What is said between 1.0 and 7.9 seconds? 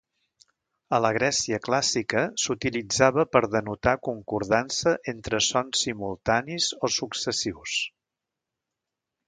la Grècia clàssica s'utilitzava per denotar concordança entre sons simultanis o successius.